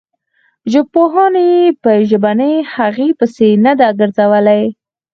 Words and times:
ژبپوهانو 0.71 1.39
یې 1.51 1.61
په 1.83 1.91
ژبنۍ 2.09 2.55
هغې 2.75 3.09
پسې 3.19 3.47
نه 3.65 3.73
ده 3.79 3.87
ګرځولې. 3.99 4.63